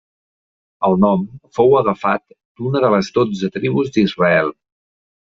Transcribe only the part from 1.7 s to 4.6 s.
agafat d'una de les dotze tribus d'Israel.